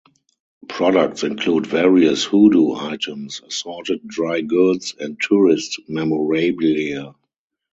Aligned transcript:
Products 0.67 1.21
include 1.21 1.67
various 1.67 2.23
hoodoo 2.23 2.71
items, 2.73 3.39
assorted 3.45 4.01
dry 4.07 4.41
goods, 4.41 4.95
and 4.99 5.21
tourist 5.21 5.79
memorabilia. 5.87 7.13